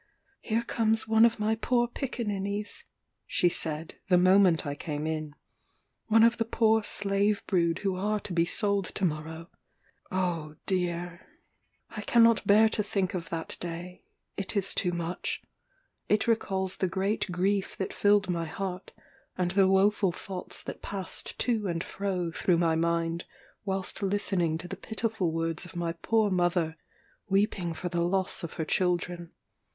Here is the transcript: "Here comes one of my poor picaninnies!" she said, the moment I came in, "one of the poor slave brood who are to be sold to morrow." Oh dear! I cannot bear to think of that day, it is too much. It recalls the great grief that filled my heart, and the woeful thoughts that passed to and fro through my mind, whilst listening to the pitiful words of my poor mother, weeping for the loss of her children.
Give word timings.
"Here 0.39 0.63
comes 0.63 1.07
one 1.07 1.25
of 1.25 1.37
my 1.37 1.53
poor 1.53 1.87
picaninnies!" 1.87 2.85
she 3.27 3.49
said, 3.49 3.99
the 4.07 4.17
moment 4.17 4.65
I 4.65 4.73
came 4.73 5.05
in, 5.05 5.35
"one 6.07 6.23
of 6.23 6.37
the 6.37 6.43
poor 6.43 6.81
slave 6.83 7.43
brood 7.45 7.77
who 7.85 7.95
are 7.95 8.19
to 8.21 8.33
be 8.33 8.43
sold 8.43 8.85
to 8.95 9.05
morrow." 9.05 9.51
Oh 10.11 10.55
dear! 10.65 11.27
I 11.91 12.01
cannot 12.01 12.47
bear 12.47 12.67
to 12.69 12.81
think 12.81 13.13
of 13.13 13.29
that 13.29 13.57
day, 13.59 14.03
it 14.37 14.55
is 14.57 14.73
too 14.73 14.91
much. 14.91 15.43
It 16.09 16.25
recalls 16.25 16.77
the 16.77 16.87
great 16.87 17.31
grief 17.31 17.77
that 17.77 17.93
filled 17.93 18.27
my 18.27 18.45
heart, 18.45 18.93
and 19.37 19.51
the 19.51 19.67
woeful 19.69 20.11
thoughts 20.11 20.63
that 20.63 20.81
passed 20.81 21.37
to 21.37 21.67
and 21.67 21.83
fro 21.83 22.31
through 22.31 22.57
my 22.57 22.73
mind, 22.75 23.25
whilst 23.65 24.01
listening 24.01 24.57
to 24.57 24.67
the 24.67 24.75
pitiful 24.77 25.31
words 25.31 25.63
of 25.63 25.75
my 25.75 25.91
poor 25.93 26.31
mother, 26.31 26.75
weeping 27.29 27.75
for 27.75 27.87
the 27.89 28.01
loss 28.03 28.43
of 28.43 28.53
her 28.53 28.65
children. 28.65 29.29